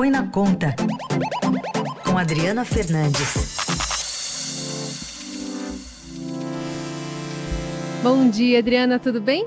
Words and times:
Põe 0.00 0.08
na 0.08 0.26
Conta, 0.28 0.74
com 2.06 2.16
Adriana 2.16 2.64
Fernandes. 2.64 3.58
Bom 8.02 8.30
dia, 8.30 8.60
Adriana, 8.60 8.98
tudo 8.98 9.20
bem? 9.20 9.46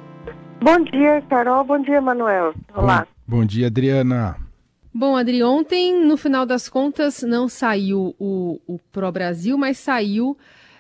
Bom 0.61 0.83
dia, 0.83 1.23
Carol. 1.27 1.63
Bom 1.63 1.81
dia, 1.81 1.99
Manuel. 1.99 2.53
Olá. 2.75 3.07
Bom, 3.27 3.37
bom 3.37 3.45
dia, 3.47 3.65
Adriana. 3.65 4.37
Bom, 4.93 5.15
Adri, 5.15 5.41
ontem, 5.41 6.05
no 6.05 6.15
final 6.17 6.45
das 6.45 6.69
contas, 6.69 7.23
não 7.23 7.49
saiu 7.49 8.13
o, 8.19 8.61
o 8.67 8.77
Pro 8.91 9.11
Brasil, 9.11 9.57
mas 9.57 9.79
saiu 9.79 10.37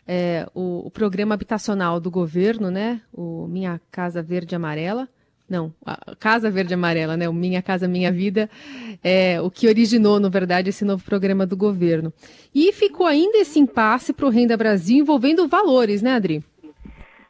é, 0.07 0.47
o, 0.53 0.85
o, 0.85 0.91
programa 0.91 1.33
habitacional 1.33 1.99
do 1.99 2.11
governo, 2.11 2.69
né? 2.69 3.01
O 3.11 3.47
Minha 3.47 3.81
Casa 3.89 4.21
Verde 4.21 4.55
Amarela. 4.55 5.09
Não, 5.53 5.71
Casa 6.19 6.49
Verde 6.49 6.73
Amarela, 6.73 7.15
né? 7.15 7.29
O 7.29 7.33
Minha 7.33 7.61
Casa 7.61 7.87
Minha 7.87 8.11
Vida, 8.11 8.49
é 9.03 9.39
o 9.39 9.51
que 9.51 9.67
originou, 9.67 10.19
na 10.19 10.27
verdade, 10.27 10.69
esse 10.69 10.83
novo 10.83 11.05
programa 11.05 11.45
do 11.45 11.55
governo. 11.55 12.11
E 12.55 12.73
ficou 12.73 13.05
ainda 13.05 13.37
esse 13.37 13.59
impasse 13.59 14.11
para 14.13 14.25
o 14.25 14.31
Renda 14.31 14.57
Brasil 14.57 14.97
envolvendo 14.97 15.47
valores, 15.47 16.01
né, 16.01 16.13
Adri? 16.13 16.43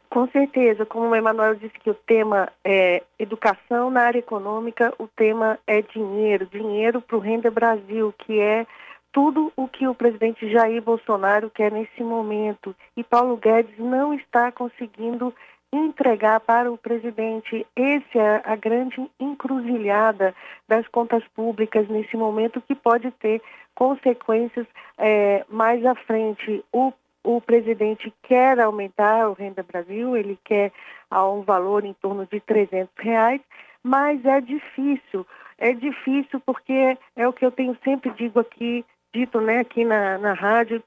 Com 0.08 0.26
certeza, 0.28 0.86
como 0.86 1.08
o 1.08 1.14
Emanuel 1.14 1.54
disse 1.56 1.78
que 1.78 1.90
o 1.90 1.94
tema 1.94 2.48
é 2.64 3.02
educação 3.18 3.90
na 3.90 4.00
área 4.00 4.20
econômica, 4.20 4.94
o 4.98 5.06
tema 5.06 5.58
é 5.66 5.82
dinheiro, 5.82 6.46
dinheiro 6.46 7.02
para 7.02 7.18
o 7.18 7.20
Renda 7.20 7.50
Brasil, 7.50 8.14
que 8.16 8.40
é 8.40 8.66
tudo 9.12 9.52
o 9.54 9.68
que 9.68 9.86
o 9.86 9.94
presidente 9.94 10.50
Jair 10.50 10.80
Bolsonaro 10.80 11.50
quer 11.50 11.70
nesse 11.70 12.02
momento. 12.02 12.74
E 12.96 13.04
Paulo 13.04 13.36
Guedes 13.36 13.78
não 13.78 14.14
está 14.14 14.50
conseguindo 14.50 15.34
entregar 15.74 16.40
para 16.40 16.70
o 16.70 16.78
presidente. 16.78 17.66
Essa 17.74 18.18
é 18.18 18.42
a 18.44 18.56
grande 18.56 18.96
encruzilhada 19.18 20.34
das 20.68 20.86
contas 20.88 21.22
públicas 21.34 21.88
nesse 21.88 22.16
momento 22.16 22.60
que 22.60 22.74
pode 22.74 23.10
ter 23.12 23.42
consequências 23.74 24.66
é, 24.98 25.44
mais 25.48 25.84
à 25.84 25.94
frente. 25.94 26.64
O, 26.72 26.92
o 27.22 27.40
presidente 27.40 28.12
quer 28.22 28.60
aumentar 28.60 29.28
o 29.28 29.32
Renda 29.32 29.62
Brasil, 29.62 30.16
ele 30.16 30.38
quer 30.44 30.72
a 31.10 31.28
um 31.28 31.42
valor 31.42 31.84
em 31.84 31.92
torno 31.94 32.26
de 32.26 32.40
300 32.40 32.88
reais, 32.98 33.40
mas 33.82 34.24
é 34.24 34.40
difícil. 34.40 35.26
É 35.58 35.72
difícil 35.72 36.40
porque 36.44 36.98
é 37.16 37.28
o 37.28 37.32
que 37.32 37.44
eu 37.44 37.50
tenho 37.50 37.76
sempre 37.84 38.10
digo 38.10 38.40
aqui 38.40 38.84
dito 39.14 39.40
né, 39.40 39.60
aqui 39.60 39.84
na, 39.84 40.18
na 40.18 40.32
rádio, 40.32 40.82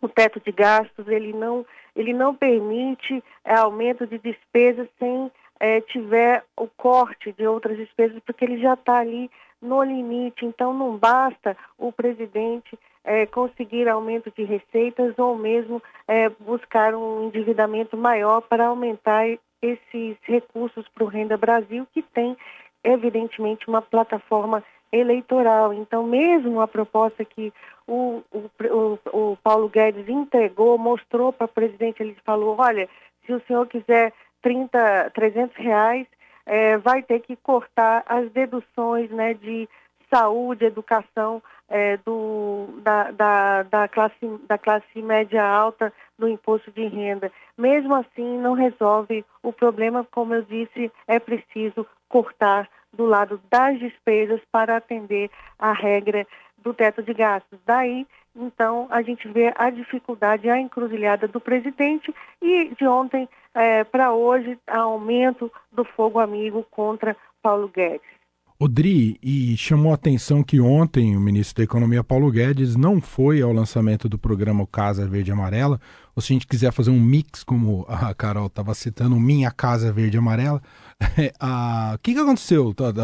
o 0.00 0.08
teto 0.08 0.40
de 0.40 0.52
gastos, 0.52 1.08
ele 1.08 1.32
não, 1.32 1.66
ele 1.94 2.12
não 2.12 2.34
permite 2.34 3.22
é, 3.44 3.54
aumento 3.54 4.06
de 4.06 4.18
despesas 4.18 4.88
sem 4.98 5.30
é, 5.60 5.80
tiver 5.80 6.44
o 6.56 6.66
corte 6.66 7.32
de 7.32 7.46
outras 7.46 7.76
despesas, 7.76 8.20
porque 8.26 8.44
ele 8.44 8.58
já 8.58 8.74
está 8.74 8.98
ali 8.98 9.30
no 9.62 9.82
limite. 9.82 10.44
Então, 10.44 10.74
não 10.74 10.96
basta 10.96 11.56
o 11.78 11.92
presidente 11.92 12.78
é, 13.04 13.26
conseguir 13.26 13.88
aumento 13.88 14.32
de 14.36 14.44
receitas 14.44 15.18
ou 15.18 15.36
mesmo 15.36 15.82
é, 16.08 16.28
buscar 16.28 16.94
um 16.94 17.26
endividamento 17.26 17.96
maior 17.96 18.40
para 18.42 18.66
aumentar 18.66 19.26
esses 19.62 20.16
recursos 20.22 20.86
para 20.88 21.04
o 21.04 21.08
Renda 21.08 21.36
Brasil, 21.36 21.86
que 21.92 22.02
tem, 22.02 22.36
evidentemente, 22.82 23.68
uma 23.68 23.80
plataforma 23.80 24.62
eleitoral. 24.98 25.72
Então, 25.72 26.02
mesmo 26.04 26.60
a 26.60 26.68
proposta 26.68 27.24
que 27.24 27.52
o, 27.86 28.22
o, 28.32 28.98
o, 29.12 29.36
Paulo 29.42 29.68
Guedes 29.68 30.08
entregou, 30.08 30.78
mostrou 30.78 31.32
para 31.32 31.46
o 31.46 31.48
presidente, 31.48 32.02
ele 32.02 32.16
falou, 32.24 32.56
olha, 32.58 32.88
se 33.26 33.32
o 33.32 33.42
senhor 33.46 33.66
quiser 33.66 34.12
30, 34.42 35.10
300 35.14 35.56
reais, 35.56 36.06
é, 36.46 36.76
vai 36.78 37.02
ter 37.02 37.20
que 37.20 37.36
cortar 37.36 38.02
as 38.06 38.30
deduções 38.30 39.10
né, 39.10 39.34
de 39.34 39.68
saúde, 40.10 40.64
educação 40.64 41.42
é, 41.68 41.96
do, 41.98 42.68
da, 42.82 43.10
da, 43.10 43.62
da, 43.64 43.88
classe, 43.88 44.40
da 44.46 44.58
classe 44.58 45.02
média 45.02 45.44
alta 45.44 45.92
do 46.18 46.28
imposto 46.28 46.70
de 46.70 46.86
renda. 46.86 47.32
Mesmo 47.56 47.94
assim, 47.94 48.38
não 48.38 48.52
resolve 48.52 49.24
o 49.42 49.52
problema, 49.52 50.06
como 50.10 50.34
eu 50.34 50.42
disse, 50.42 50.92
é 51.06 51.18
preciso 51.18 51.86
cortar 52.14 52.70
do 52.92 53.04
lado 53.04 53.40
das 53.50 53.76
despesas 53.80 54.40
para 54.52 54.76
atender 54.76 55.28
a 55.58 55.72
regra 55.72 56.24
do 56.58 56.72
teto 56.72 57.02
de 57.02 57.12
gastos. 57.12 57.58
Daí, 57.66 58.06
então, 58.36 58.86
a 58.88 59.02
gente 59.02 59.26
vê 59.26 59.52
a 59.56 59.68
dificuldade, 59.68 60.48
a 60.48 60.60
encruzilhada 60.60 61.26
do 61.26 61.40
presidente 61.40 62.14
e 62.40 62.72
de 62.78 62.86
ontem 62.86 63.28
é, 63.52 63.82
para 63.82 64.12
hoje, 64.12 64.56
aumento 64.68 65.50
do 65.72 65.84
fogo 65.84 66.20
amigo 66.20 66.64
contra 66.70 67.16
Paulo 67.42 67.66
Guedes. 67.66 68.14
Odri, 68.58 69.18
e 69.20 69.56
chamou 69.56 69.90
a 69.90 69.96
atenção 69.96 70.40
que 70.40 70.60
ontem 70.60 71.16
o 71.16 71.20
ministro 71.20 71.56
da 71.56 71.64
Economia 71.64 72.04
Paulo 72.04 72.30
Guedes 72.30 72.76
não 72.76 73.00
foi 73.00 73.42
ao 73.42 73.52
lançamento 73.52 74.08
do 74.08 74.16
programa 74.16 74.64
Casa 74.64 75.08
Verde 75.08 75.32
Amarela, 75.32 75.80
ou 76.14 76.22
se 76.22 76.32
a 76.32 76.34
gente 76.34 76.46
quiser 76.46 76.72
fazer 76.72 76.90
um 76.90 77.00
mix, 77.00 77.42
como 77.42 77.84
a 77.88 78.14
Carol 78.14 78.46
estava 78.46 78.72
citando, 78.72 79.16
Minha 79.16 79.50
Casa 79.50 79.92
Verde 79.92 80.18
Amarela, 80.18 80.62
o 81.94 81.98
que, 81.98 82.14
que 82.14 82.20
aconteceu? 82.20 82.72
Tá, 82.72 82.92
tá, 82.92 83.02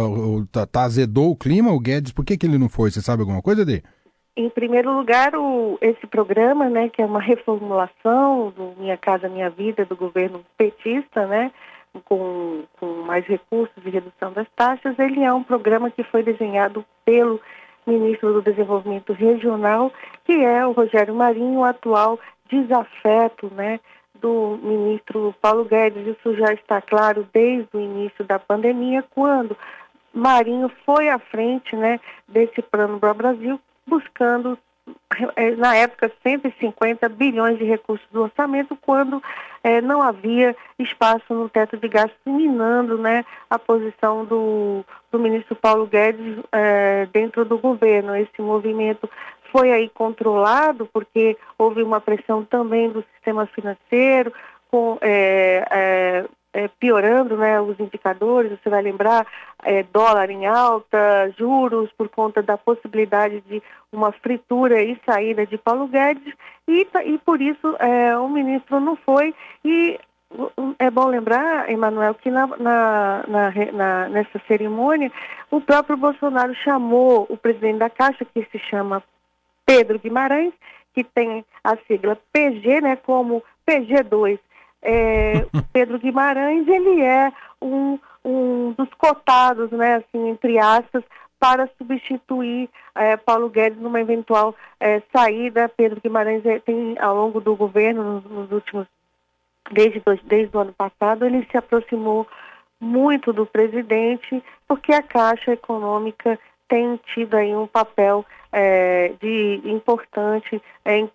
tá, 0.53 0.67
tá, 0.67 0.83
azedou 0.83 1.33
o 1.33 1.37
clima, 1.37 1.73
o 1.73 1.81
Guedes, 1.81 2.13
por 2.13 2.25
que, 2.25 2.39
que 2.39 2.47
ele 2.47 2.57
não 2.57 2.69
foi? 2.69 2.93
Você 2.93 3.03
sabe 3.03 3.23
alguma 3.23 3.43
coisa, 3.43 3.63
Odri? 3.63 3.83
Em 4.37 4.49
primeiro 4.49 4.97
lugar, 4.97 5.35
o, 5.35 5.77
esse 5.81 6.07
programa, 6.07 6.71
né, 6.71 6.89
que 6.89 7.03
é 7.03 7.05
uma 7.05 7.21
reformulação 7.21 8.53
do 8.57 8.73
Minha 8.79 8.97
Casa 8.97 9.29
Minha 9.29 9.51
Vida, 9.51 9.85
do 9.85 9.97
governo 9.97 10.45
petista, 10.57 11.27
né, 11.27 11.51
com, 12.05 12.65
com 12.79 12.87
mais 13.03 13.25
recursos 13.27 13.77
e 13.85 13.91
redução 13.91 14.33
das 14.33 14.47
taxas, 14.55 14.99
ele 14.99 15.23
é 15.23 15.33
um 15.33 15.43
programa 15.43 15.91
que 15.91 16.03
foi 16.05 16.23
desenhado 16.23 16.85
pelo 17.05 17.41
ministro 17.87 18.33
do 18.33 18.43
Desenvolvimento 18.43 19.13
Regional, 19.13 19.93
que 20.25 20.33
é 20.33 20.67
o 20.67 20.73
Rogério 20.73 21.15
Marinho, 21.15 21.61
o 21.61 21.65
atual 21.65 22.19
desafeto 22.49 23.53
né, 23.55 23.81
do 24.21 24.59
ministro 24.63 25.35
Paulo 25.41 25.65
Guedes. 25.65 26.07
Isso 26.07 26.35
já 26.37 26.53
está 26.53 26.81
claro 26.81 27.27
desde 27.33 27.69
o 27.73 27.81
início 27.81 28.25
da 28.25 28.39
pandemia, 28.39 29.05
quando 29.11 29.57
Marinho 30.13 30.71
foi 30.85 31.09
à 31.09 31.19
frente 31.19 31.75
né, 31.77 32.01
desse 32.29 32.61
plano 32.63 32.99
para 32.99 33.13
o 33.13 33.15
Brasil, 33.15 33.61
buscando 33.87 34.59
na 35.59 35.77
época, 35.77 36.11
150 36.23 37.09
bilhões 37.09 37.59
de 37.59 37.65
recursos 37.65 38.07
do 38.11 38.23
orçamento, 38.23 38.77
quando 38.81 39.23
é, 39.63 39.81
não 39.81 40.03
havia 40.03 40.57
espaço 40.79 41.35
no 41.35 41.49
teto 41.49 41.77
de 41.77 41.89
gastos, 41.89 42.19
minando 42.25 42.97
né, 42.99 43.25
a 43.49 43.59
posição 43.59 44.25
do, 44.25 44.85
do 45.11 45.19
ministro 45.19 45.55
Paulo 45.55 45.87
Guedes 45.87 46.39
é, 46.53 47.07
dentro 47.13 47.45
do 47.45 47.59
governo. 47.59 48.17
Esse 48.17 48.41
movimento 48.41 49.09
foi 49.53 49.73
aí 49.73 49.89
controlado, 49.89 50.89
porque 50.93 51.37
houve 51.59 51.83
uma 51.83 52.01
pressão 52.01 52.45
também 52.45 52.89
do 52.89 53.05
sistema 53.15 53.47
financeiro, 53.47 54.33
com, 54.71 54.99
é, 55.01 55.65
é, 55.71 56.25
é, 56.53 56.69
piorando 56.69 57.37
né, 57.37 57.61
os 57.61 57.79
indicadores, 57.79 58.59
você 58.59 58.69
vai 58.69 58.83
lembrar, 58.83 59.27
é, 59.63 59.83
dólar 59.85 60.31
em 60.31 60.47
alta, 60.47 61.33
juros 61.39 61.91
por 61.97 62.09
conta 62.09 62.43
da 62.43 62.59
possibilidade 62.59 63.41
de 63.43 63.63
uma 63.93 64.13
fritura 64.13 64.83
e 64.83 64.99
saída 65.07 65.47
de 65.47 65.57
Paulo 65.57 65.87
Guedes, 65.87 66.35
e, 66.67 66.87
e 67.05 67.19
por 67.19 67.41
isso 67.41 67.77
é, 67.79 68.17
o 68.17 68.29
ministro 68.29 68.81
não 68.81 68.97
foi. 68.97 69.35
E 69.65 69.99
é 70.79 70.91
bom 70.91 71.07
lembrar, 71.07 71.69
Emanuel, 71.71 72.15
que 72.15 72.31
na, 72.31 72.47
na, 72.47 73.25
na, 73.73 74.09
nessa 74.09 74.41
cerimônia 74.47 75.11
o 75.51 75.61
próprio 75.61 75.97
Bolsonaro 75.97 76.55
chamou 76.55 77.27
o 77.29 77.37
presidente 77.37 77.79
da 77.79 77.91
Caixa, 77.91 78.25
que 78.25 78.47
se 78.51 78.59
chama 78.59 79.03
Pedro 79.67 79.99
Guimarães, 79.99 80.53
que 80.95 81.05
tem 81.05 81.45
a 81.63 81.77
sigla 81.87 82.19
PG, 82.33 82.81
né, 82.81 82.97
como 82.97 83.43
PG2 83.67 84.39
é, 84.83 85.47
Pedro 85.73 85.99
Guimarães, 85.99 86.67
ele 86.67 87.03
é 87.03 87.33
um, 87.61 87.99
um 88.25 88.73
dos 88.73 88.89
cotados, 88.95 89.71
né, 89.71 89.97
assim, 89.97 90.29
entre 90.29 90.59
aspas, 90.59 91.05
para 91.39 91.69
substituir 91.79 92.69
é, 92.95 93.17
Paulo 93.17 93.49
Guedes 93.49 93.81
numa 93.81 94.01
eventual 94.01 94.55
é, 94.79 95.03
saída. 95.15 95.69
Pedro 95.69 96.01
Guimarães 96.01 96.45
é, 96.45 96.59
tem, 96.59 96.99
ao 96.99 97.17
longo 97.17 97.41
do 97.41 97.57
governo, 97.57 98.03
nos, 98.03 98.25
nos 98.25 98.53
últimos, 98.53 98.87
desde, 99.71 100.03
desde 100.25 100.55
o 100.57 100.61
ano 100.61 100.73
passado, 100.75 101.25
ele 101.25 101.47
se 101.51 101.57
aproximou 101.57 102.27
muito 102.79 103.33
do 103.33 103.47
presidente, 103.47 104.43
porque 104.67 104.93
a 104.93 105.03
Caixa 105.03 105.53
Econômica 105.53 106.39
tem 106.69 106.99
tido 107.15 107.35
aí 107.35 107.55
um 107.55 107.67
papel 107.67 108.25
é, 108.53 109.13
de 109.21 109.61
importante 109.65 110.63
em 110.85 111.11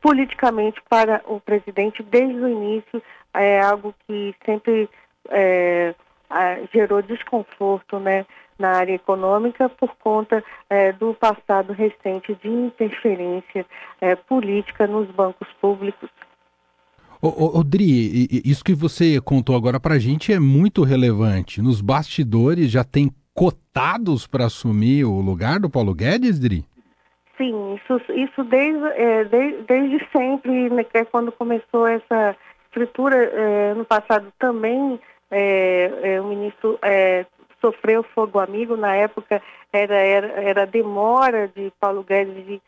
politicamente 0.00 0.80
para 0.88 1.22
o 1.26 1.40
presidente 1.40 2.02
desde 2.02 2.38
o 2.38 2.48
início 2.48 3.02
é 3.34 3.60
algo 3.60 3.94
que 4.06 4.34
sempre 4.44 4.88
é, 5.28 5.94
gerou 6.72 7.02
desconforto 7.02 7.98
né, 7.98 8.24
na 8.58 8.70
área 8.70 8.94
econômica 8.94 9.68
por 9.68 9.94
conta 9.96 10.42
é, 10.70 10.92
do 10.92 11.14
passado 11.14 11.72
recente 11.72 12.36
de 12.42 12.48
interferência 12.48 13.66
é, 14.00 14.14
política 14.14 14.86
nos 14.86 15.10
bancos 15.10 15.48
públicos. 15.60 16.08
Odri, 17.20 18.28
isso 18.44 18.62
que 18.62 18.74
você 18.74 19.18
contou 19.18 19.56
agora 19.56 19.80
para 19.80 19.94
a 19.94 19.98
gente 19.98 20.30
é 20.30 20.38
muito 20.38 20.82
relevante. 20.82 21.62
Nos 21.62 21.80
bastidores 21.80 22.70
já 22.70 22.84
tem 22.84 23.10
cotados 23.32 24.26
para 24.26 24.44
assumir 24.44 25.04
o 25.04 25.20
lugar 25.20 25.58
do 25.58 25.70
Paulo 25.70 25.94
Guedes, 25.94 26.38
Dri? 26.38 26.66
Isso, 27.84 28.12
isso 28.12 28.44
desde, 28.44 28.86
é, 28.94 29.24
desde, 29.24 29.62
desde 29.62 30.08
sempre, 30.10 30.70
né, 30.70 30.86
é 30.94 31.04
quando 31.04 31.30
começou 31.30 31.86
essa 31.86 32.34
escritura, 32.66 33.16
é, 33.16 33.74
no 33.74 33.84
passado 33.84 34.32
também 34.38 34.98
é, 35.30 36.14
é 36.14 36.20
o 36.20 36.24
ministro 36.24 36.78
é, 36.82 37.26
sofreu 37.60 38.02
fogo 38.02 38.38
amigo, 38.38 38.76
na 38.76 38.96
época 38.96 39.42
era, 39.72 39.96
era, 39.96 40.26
era 40.40 40.66
demora 40.66 41.48
de 41.48 41.72
Paulo 41.78 42.02
Guedes 42.02 42.44
de, 42.46 42.62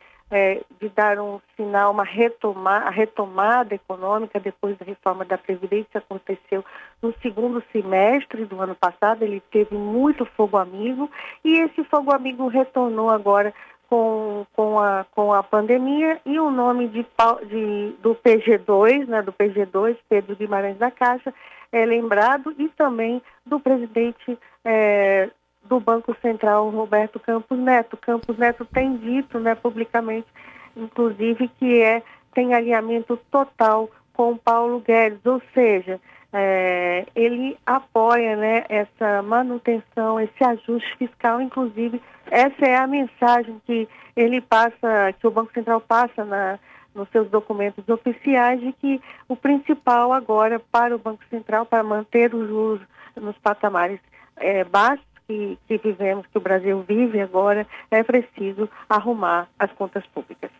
de 0.79 0.89
dar 0.89 1.19
um 1.19 1.39
sinal, 1.55 1.91
uma 1.91 2.03
retoma, 2.03 2.89
retomada 2.89 3.73
econômica 3.75 4.39
depois 4.39 4.77
da 4.77 4.85
reforma 4.85 5.25
da 5.25 5.37
Previdência, 5.37 5.99
aconteceu 5.99 6.63
no 7.01 7.13
segundo 7.21 7.63
semestre 7.71 8.45
do 8.45 8.61
ano 8.61 8.75
passado, 8.75 9.23
ele 9.23 9.41
teve 9.51 9.75
muito 9.75 10.25
fogo 10.25 10.57
amigo, 10.57 11.09
e 11.43 11.59
esse 11.59 11.83
fogo 11.85 12.13
amigo 12.13 12.47
retornou 12.47 13.09
agora 13.09 13.53
com, 13.89 14.45
com, 14.55 14.79
a, 14.79 15.05
com 15.15 15.33
a 15.33 15.41
pandemia 15.41 16.19
e 16.25 16.39
o 16.39 16.51
nome 16.51 16.87
de, 16.87 17.05
de, 17.47 17.95
do 18.01 18.15
PG2, 18.15 19.07
né, 19.07 19.21
do 19.21 19.33
PG2, 19.33 19.97
Pedro 20.09 20.35
Guimarães 20.35 20.77
da 20.77 20.91
Caixa, 20.91 21.33
é 21.71 21.85
lembrado 21.85 22.53
e 22.57 22.69
também 22.69 23.21
do 23.45 23.59
presidente 23.59 24.37
é, 24.63 25.29
do 25.63 25.79
Banco 25.79 26.15
Central, 26.21 26.69
Roberto 26.69 27.19
Campos 27.19 27.57
Neto. 27.57 27.97
Campos 27.97 28.37
Neto 28.37 28.65
tem 28.65 28.95
dito 28.97 29.39
né, 29.39 29.55
publicamente, 29.55 30.27
inclusive, 30.75 31.47
que 31.59 31.81
é, 31.81 32.01
tem 32.33 32.53
alinhamento 32.53 33.17
total 33.31 33.89
com 34.13 34.37
Paulo 34.37 34.79
Guedes, 34.79 35.25
ou 35.25 35.41
seja, 35.53 35.99
é, 36.33 37.05
ele 37.15 37.57
apoia 37.65 38.35
né, 38.35 38.65
essa 38.67 39.21
manutenção, 39.21 40.19
esse 40.19 40.43
ajuste 40.43 40.97
fiscal, 40.97 41.41
inclusive, 41.41 42.01
essa 42.29 42.65
é 42.65 42.75
a 42.75 42.87
mensagem 42.87 43.61
que 43.65 43.87
ele 44.15 44.41
passa, 44.41 45.13
que 45.19 45.25
o 45.25 45.31
Banco 45.31 45.53
Central 45.53 45.79
passa 45.79 46.25
na, 46.25 46.59
nos 46.93 47.07
seus 47.09 47.29
documentos 47.29 47.87
oficiais, 47.87 48.59
de 48.59 48.73
que 48.73 49.01
o 49.27 49.35
principal 49.35 50.11
agora 50.11 50.59
para 50.59 50.95
o 50.95 50.99
Banco 50.99 51.23
Central, 51.29 51.65
para 51.65 51.83
manter 51.83 52.33
os 52.33 52.47
juros 52.47 52.81
nos 53.15 53.37
patamares 53.37 53.99
é, 54.35 54.63
baixos 54.63 55.05
que, 55.27 55.57
que 55.67 55.77
vivemos, 55.77 56.25
que 56.27 56.37
o 56.37 56.41
Brasil 56.41 56.83
vive 56.87 57.21
agora, 57.21 57.65
é 57.91 58.03
preciso 58.03 58.69
arrumar 58.89 59.49
as 59.57 59.71
contas 59.73 60.05
públicas. 60.07 60.51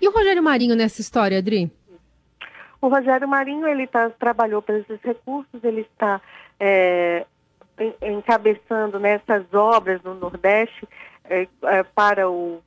E 0.00 0.08
o 0.08 0.12
Rogério 0.12 0.42
Marinho 0.42 0.74
nessa 0.74 1.00
história, 1.00 1.38
Adri? 1.38 1.70
O 2.82 2.88
Rogério 2.88 3.28
Marinho, 3.28 3.68
ele 3.68 3.86
tá, 3.86 4.10
trabalhou 4.10 4.60
para 4.60 4.76
esses 4.76 5.00
recursos, 5.02 5.62
ele 5.62 5.82
está 5.82 6.20
é, 6.58 7.24
encabeçando 8.02 8.98
nessas 8.98 9.44
obras 9.54 10.02
no 10.02 10.14
Nordeste 10.14 10.88
é, 11.24 11.46
é, 11.62 11.82
para 11.84 12.28
o 12.28 12.60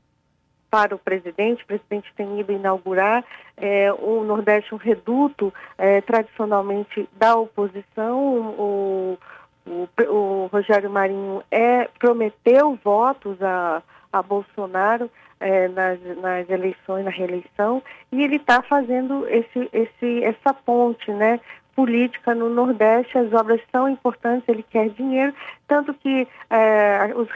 para 0.70 0.94
o 0.94 1.00
presidente, 1.00 1.64
o 1.64 1.68
presidente 1.68 2.12
tem 2.18 2.38
ido 2.38 2.52
inaugurar 2.52 3.24
é, 3.56 3.94
o 3.94 4.26
Nordeste 4.26 4.76
um 4.76 4.78
reduto 4.78 5.54
é, 5.78 6.02
tradicionalmente 6.02 7.08
da 7.14 7.38
oposição, 7.38 8.18
o, 8.20 9.18
o, 9.66 9.88
o, 10.10 10.50
Rogério 10.52 10.90
Marinho 10.90 11.42
é, 11.50 11.88
prometeu 11.98 12.78
votos 12.84 13.42
a, 13.42 13.82
a 14.12 14.22
Bolsonaro 14.22 15.10
é, 15.40 15.68
nas, 15.68 16.00
nas 16.22 16.50
eleições, 16.50 17.06
na 17.06 17.12
reeleição, 17.12 17.82
e 18.12 18.24
ele 18.24 18.38
está 18.38 18.62
fazendo 18.62 19.28
esse, 19.28 19.70
esse, 19.74 20.24
essa 20.24 20.54
ponte, 20.54 21.12
né? 21.12 21.40
política 21.76 22.34
no 22.34 22.50
Nordeste, 22.50 23.18
as 23.18 23.32
obras 23.34 23.62
são 23.72 23.90
importantes, 23.90 24.48
ele 24.48 24.64
quer 24.64 24.90
dinheiro, 24.90 25.34
tanto 25.68 25.94
que 25.94 26.28
é, 26.50 27.14
os, 27.14 27.28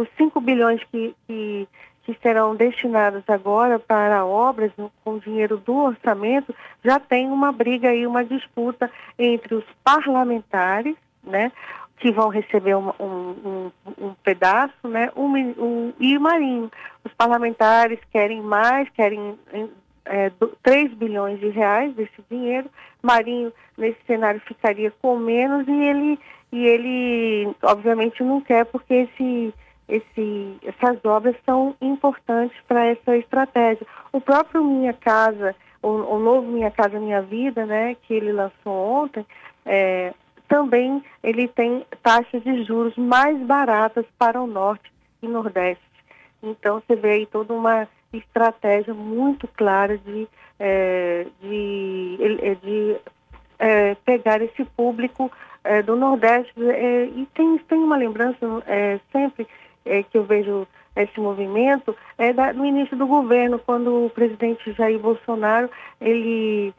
os 0.00 0.08
5 0.16 0.40
bilhões 0.40 0.80
que, 0.84 1.14
que, 1.26 1.68
que, 2.04 2.16
serão 2.22 2.54
destinados 2.54 3.24
agora 3.26 3.80
para 3.80 4.24
obras 4.24 4.70
com 5.04 5.18
dinheiro 5.18 5.56
do 5.56 5.74
orçamento, 5.74 6.54
já 6.84 7.00
tem 7.00 7.26
uma 7.26 7.50
briga 7.50 7.88
aí, 7.88 8.06
uma 8.06 8.24
disputa 8.24 8.88
entre 9.18 9.56
os 9.56 9.64
parlamentares, 9.82 10.94
né, 11.24 11.50
que 12.00 12.10
vão 12.10 12.28
receber 12.28 12.74
um, 12.74 12.90
um, 12.98 13.70
um 13.98 14.14
pedaço, 14.24 14.88
né, 14.88 15.10
um, 15.14 15.26
um, 15.36 15.92
e 16.00 16.16
o 16.16 16.20
Marinho. 16.20 16.70
Os 17.04 17.12
parlamentares 17.12 17.98
querem 18.10 18.40
mais, 18.40 18.88
querem 18.90 19.38
é, 20.06 20.32
3 20.62 20.94
bilhões 20.94 21.38
de 21.38 21.50
reais 21.50 21.94
desse 21.94 22.24
dinheiro. 22.30 22.70
Marinho, 23.02 23.52
nesse 23.76 23.98
cenário, 24.06 24.40
ficaria 24.40 24.90
com 25.02 25.18
menos 25.18 25.68
e 25.68 25.72
ele, 25.72 26.18
e 26.50 26.66
ele 26.66 27.54
obviamente, 27.62 28.22
não 28.22 28.40
quer, 28.40 28.64
porque 28.64 28.94
esse, 28.94 29.54
esse, 29.86 30.56
essas 30.64 31.04
obras 31.04 31.36
são 31.44 31.76
importantes 31.82 32.56
para 32.66 32.86
essa 32.86 33.14
estratégia. 33.16 33.86
O 34.10 34.22
próprio 34.22 34.64
Minha 34.64 34.94
Casa, 34.94 35.54
o, 35.82 35.88
o, 35.88 36.18
novo 36.18 36.50
Minha 36.50 36.70
Casa 36.70 36.98
Minha 36.98 37.20
Vida, 37.20 37.66
né, 37.66 37.94
que 38.02 38.14
ele 38.14 38.32
lançou 38.32 38.72
ontem, 38.72 39.24
é, 39.66 40.14
também 40.50 41.00
ele 41.22 41.46
tem 41.46 41.86
taxas 42.02 42.42
de 42.42 42.64
juros 42.64 42.96
mais 42.96 43.40
baratas 43.46 44.04
para 44.18 44.42
o 44.42 44.48
norte 44.48 44.92
e 45.22 45.28
nordeste. 45.28 45.80
Então 46.42 46.82
você 46.82 46.96
vê 46.96 47.10
aí 47.12 47.26
toda 47.26 47.54
uma 47.54 47.86
estratégia 48.12 48.92
muito 48.92 49.46
clara 49.46 49.96
de, 49.96 50.26
é, 50.58 51.24
de, 51.40 52.18
é, 52.42 52.54
de 52.56 52.96
é, 53.60 53.94
pegar 54.04 54.42
esse 54.42 54.64
público 54.64 55.30
é, 55.62 55.82
do 55.82 55.94
Nordeste. 55.94 56.52
É, 56.58 57.04
e 57.04 57.28
tem, 57.32 57.56
tem 57.58 57.78
uma 57.78 57.96
lembrança 57.96 58.44
é, 58.66 58.98
sempre 59.12 59.46
que 60.10 60.18
eu 60.18 60.24
vejo 60.24 60.66
esse 60.94 61.18
movimento, 61.18 61.96
é 62.18 62.32
da, 62.32 62.52
no 62.52 62.66
início 62.66 62.96
do 62.96 63.06
governo, 63.06 63.58
quando 63.58 64.04
o 64.06 64.10
presidente 64.10 64.72
Jair 64.72 64.98
Bolsonaro 64.98 65.70
ele 66.00 66.74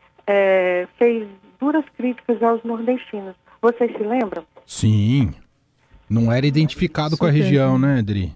fez 0.97 1.27
duras 1.59 1.83
críticas 1.97 2.41
aos 2.43 2.63
nordestinos. 2.63 3.35
Vocês 3.61 3.91
se 3.95 4.03
lembram? 4.03 4.43
Sim. 4.65 5.33
Não 6.09 6.31
era 6.31 6.45
identificado 6.45 7.17
com 7.17 7.25
a 7.25 7.29
região, 7.29 7.77
né, 7.77 7.99
Adri? 7.99 8.33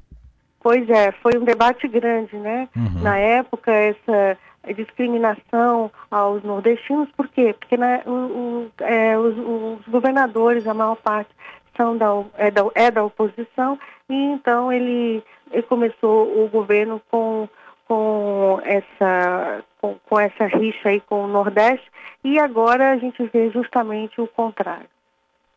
Pois 0.62 0.90
é, 0.90 1.12
foi 1.12 1.34
um 1.38 1.44
debate 1.44 1.88
grande, 1.88 2.36
né? 2.38 2.70
Uhum. 2.76 3.02
Na 3.02 3.18
época, 3.18 3.72
essa 3.72 4.38
discriminação 4.74 5.92
aos 6.10 6.44
nordestinos, 6.44 7.10
por 7.16 7.28
quê? 7.28 7.56
Porque 7.60 7.78
né, 7.78 8.02
o, 8.06 8.10
o, 8.10 8.72
é, 8.80 9.18
os, 9.18 9.36
os, 9.38 9.88
governadores, 9.88 10.68
a 10.68 10.74
maior 10.74 10.96
parte, 10.96 11.30
são 11.78 11.98
da, 11.98 12.24
é, 12.38 12.50
da, 12.50 12.62
é 12.74 12.90
da 12.90 13.04
oposição, 13.04 13.78
e 14.10 14.16
então 14.16 14.72
ele, 14.72 15.24
ele 15.52 15.64
começou 15.64 16.44
o 16.44 16.48
governo 16.48 17.02
com, 17.12 17.48
com, 17.88 18.60
essa, 18.64 19.64
com, 19.82 19.96
com 20.10 20.20
essa 20.20 20.46
rixa 20.46 20.90
aí 20.90 21.02
com 21.02 21.26
o 21.26 21.28
Nordeste, 21.28 21.86
e 22.24 22.40
agora 22.40 22.92
a 22.92 22.98
gente 22.98 23.24
vê 23.32 23.52
justamente 23.52 24.20
o 24.20 24.28
contrário. 24.28 24.95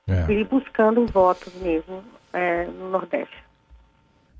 É. 0.09 0.33
Ele 0.33 0.45
buscando 0.45 1.07
votos 1.07 1.53
mesmo 1.61 2.03
é, 2.33 2.65
no 2.65 2.91
Nordeste. 2.91 3.37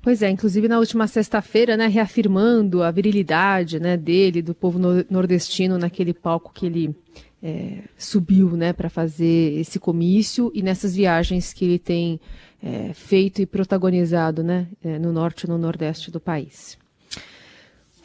Pois 0.01 0.21
é, 0.21 0.29
inclusive 0.29 0.67
na 0.67 0.79
última 0.79 1.07
sexta-feira, 1.07 1.75
né, 1.75 1.87
reafirmando 1.87 2.81
a 2.81 2.89
virilidade 2.89 3.79
né, 3.79 3.97
dele, 3.97 4.41
do 4.41 4.55
povo 4.55 4.79
nordestino, 5.09 5.77
naquele 5.77 6.13
palco 6.13 6.53
que 6.53 6.65
ele 6.65 6.95
é, 7.43 7.79
subiu 7.97 8.51
né, 8.51 8.71
para 8.71 8.89
fazer 8.89 9.59
esse 9.59 9.77
comício 9.77 10.51
e 10.55 10.61
nessas 10.61 10.95
viagens 10.95 11.53
que 11.53 11.65
ele 11.65 11.79
tem 11.79 12.19
é, 12.63 12.93
feito 12.93 13.41
e 13.41 13.45
protagonizado 13.45 14.41
né, 14.41 14.67
é, 14.83 14.97
no 14.97 15.11
norte 15.11 15.43
e 15.43 15.49
no 15.49 15.57
nordeste 15.57 16.09
do 16.09 16.19
país. 16.19 16.77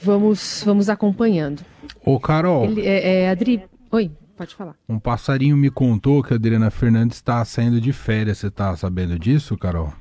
Vamos, 0.02 0.62
vamos 0.66 0.88
acompanhando. 0.88 1.64
Ô, 2.04 2.18
Carol. 2.18 2.64
Ele, 2.64 2.86
é, 2.86 3.22
é, 3.22 3.30
Adri, 3.30 3.62
oi, 3.90 4.10
pode 4.34 4.54
falar. 4.54 4.74
Um 4.88 4.98
passarinho 4.98 5.56
me 5.56 5.70
contou 5.70 6.22
que 6.22 6.32
a 6.32 6.36
Adriana 6.36 6.70
Fernandes 6.70 7.16
está 7.16 7.44
saindo 7.44 7.80
de 7.80 7.92
férias. 7.92 8.38
Você 8.38 8.48
está 8.48 8.76
sabendo 8.76 9.18
disso, 9.18 9.56
Carol? 9.56 9.92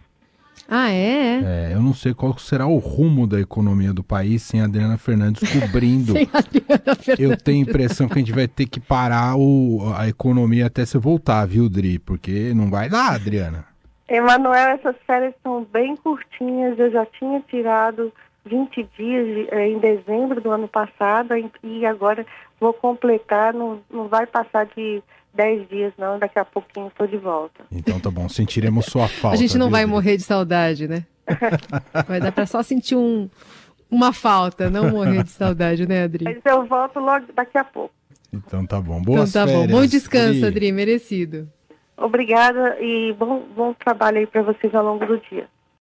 Ah, 0.68 0.90
é? 0.90 1.42
é? 1.44 1.72
Eu 1.74 1.82
não 1.82 1.94
sei 1.94 2.14
qual 2.14 2.38
será 2.38 2.66
o 2.66 2.78
rumo 2.78 3.28
da 3.28 3.40
economia 3.40 3.94
do 3.94 4.04
país 4.04 4.42
sem 4.42 4.62
a 4.62 4.66
Adriana 4.66 4.98
Fernandes 4.98 5.44
cobrindo. 5.52 6.14
sem 6.14 6.30
a 6.34 6.38
Adriana 6.38 6.96
Fernandes. 6.96 7.20
Eu 7.20 7.38
tenho 7.38 7.66
a 7.66 7.70
impressão 7.70 8.08
que 8.08 8.14
a 8.14 8.20
gente 8.20 8.32
vai 8.32 8.48
ter 8.48 8.66
que 8.66 8.80
parar 8.80 9.36
o, 9.36 9.94
a 9.96 10.08
economia 10.08 10.68
até 10.68 10.86
você 10.86 10.98
voltar, 10.98 11.46
viu, 11.46 11.70
Dri? 11.70 12.00
Porque 12.00 12.54
não 12.54 12.70
vai 12.70 12.90
lá, 12.90 13.14
Adriana. 13.14 13.66
Emanuel, 14.08 14.70
essas 14.76 14.96
férias 15.06 15.34
são 15.44 15.66
bem 15.72 15.96
curtinhas. 15.96 16.78
Eu 16.78 16.92
já 16.92 17.06
tinha 17.06 17.40
tirado 17.42 18.12
20 18.46 18.90
dias 18.98 19.48
eh, 19.52 19.70
em 19.70 19.80
dezembro 19.80 20.42
do 20.42 20.52
ano 20.52 20.68
passado 20.68 21.34
e 21.64 21.86
agora 21.86 22.26
vou 22.60 22.74
completar, 22.74 23.54
não, 23.54 23.80
não 23.92 24.08
vai 24.08 24.26
passar 24.26 24.66
de 24.66 25.02
10 25.34 25.68
dias, 25.68 25.94
não, 25.98 26.20
daqui 26.20 26.38
a 26.38 26.46
pouquinho 26.46 26.88
estou 26.88 27.08
de 27.08 27.18
volta. 27.18 27.66
Então 27.72 28.00
tá 28.00 28.12
bom, 28.12 28.30
sentiremos 28.30 28.86
sua 28.86 29.08
falta. 29.08 29.36
A 29.36 29.40
gente 29.40 29.58
não 29.58 29.68
viu, 29.68 29.72
vai 29.72 29.86
morrer 29.86 30.18
de 30.18 30.24
saudade, 30.24 30.88
né? 30.88 31.06
vai 32.08 32.20
dar 32.20 32.32
para 32.32 32.46
só 32.46 32.62
sentir 32.62 32.96
um, 32.96 33.30
uma 33.90 34.14
falta, 34.14 34.70
não 34.70 34.90
morrer 34.90 35.24
de 35.24 35.32
saudade, 35.32 35.88
né, 35.88 36.04
Adri? 36.04 36.26
Mas 36.26 36.40
eu 36.46 36.66
volto 36.66 37.00
logo 37.00 37.26
daqui 37.34 37.58
a 37.58 37.64
pouco. 37.64 37.94
Então 38.32 38.66
tá 38.66 38.82
bom. 38.82 39.02
Boas 39.02 39.30
então 39.30 39.42
tá 39.44 39.48
férias, 39.48 39.72
bom. 39.72 39.80
Bom 39.80 39.86
descanso, 39.86 40.46
Adri, 40.46 40.48
Adri 40.48 40.72
merecido. 40.72 41.50
Obrigada 41.96 42.78
e 42.82 43.14
bom, 43.14 43.44
bom 43.56 43.74
trabalho 43.74 44.18
aí 44.18 44.28
para 44.28 44.42
vocês 44.42 44.74
ao 44.74 44.84
longo 44.84 45.06
do 45.06 45.20
dia. 45.20 45.48